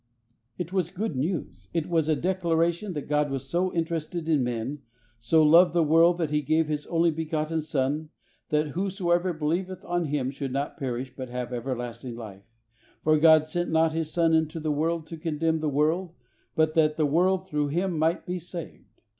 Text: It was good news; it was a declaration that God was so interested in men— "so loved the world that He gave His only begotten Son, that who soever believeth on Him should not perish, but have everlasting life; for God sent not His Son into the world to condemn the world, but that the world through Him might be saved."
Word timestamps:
It 0.57 0.73
was 0.73 0.89
good 0.89 1.15
news; 1.15 1.69
it 1.75 1.87
was 1.87 2.09
a 2.09 2.15
declaration 2.15 2.93
that 2.93 3.07
God 3.07 3.29
was 3.29 3.47
so 3.47 3.71
interested 3.71 4.27
in 4.27 4.43
men— 4.43 4.81
"so 5.19 5.43
loved 5.43 5.73
the 5.75 5.83
world 5.83 6.17
that 6.17 6.31
He 6.31 6.41
gave 6.41 6.67
His 6.67 6.87
only 6.87 7.11
begotten 7.11 7.61
Son, 7.61 8.09
that 8.49 8.69
who 8.69 8.89
soever 8.89 9.31
believeth 9.31 9.85
on 9.85 10.05
Him 10.05 10.31
should 10.31 10.51
not 10.51 10.75
perish, 10.79 11.13
but 11.15 11.29
have 11.29 11.53
everlasting 11.53 12.15
life; 12.15 12.49
for 13.03 13.19
God 13.19 13.45
sent 13.45 13.69
not 13.69 13.91
His 13.91 14.11
Son 14.11 14.33
into 14.33 14.59
the 14.59 14.71
world 14.71 15.05
to 15.05 15.17
condemn 15.17 15.59
the 15.59 15.69
world, 15.69 16.15
but 16.55 16.73
that 16.73 16.97
the 16.97 17.05
world 17.05 17.47
through 17.47 17.67
Him 17.67 17.95
might 17.99 18.25
be 18.25 18.39
saved." 18.39 18.85